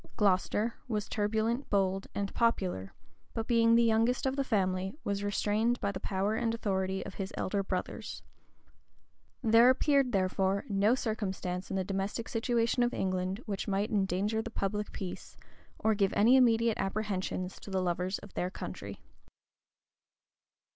Glocester 0.17 0.73
was 0.87 1.07
turbulent, 1.07 1.69
bold, 1.69 2.07
and 2.15 2.33
popular; 2.33 2.91
but 3.35 3.45
being 3.45 3.75
the 3.75 3.83
youngest 3.83 4.25
of 4.25 4.35
the 4.35 4.43
family, 4.43 4.95
was 5.03 5.23
restrained 5.23 5.79
by 5.79 5.91
the 5.91 5.99
power 5.99 6.33
and 6.33 6.55
authority 6.55 7.05
of 7.05 7.13
his 7.13 7.31
elder 7.37 7.61
brothers. 7.61 8.23
There 9.43 9.69
appeared, 9.69 10.11
therefore, 10.11 10.65
no 10.67 10.95
circumstance 10.95 11.69
in 11.69 11.75
the 11.75 11.83
domestic 11.83 12.29
situation 12.29 12.81
of 12.81 12.95
England 12.95 13.43
which 13.45 13.67
might 13.67 13.91
endanger 13.91 14.41
the 14.41 14.49
public 14.49 14.91
peace, 14.91 15.37
or 15.77 15.93
give 15.93 16.13
any 16.15 16.35
immediate 16.35 16.79
apprehensions 16.79 17.59
to 17.59 17.69
the 17.69 17.79
lovers 17.83 18.17
of 18.17 18.33
their 18.33 18.49
country. 18.49 19.01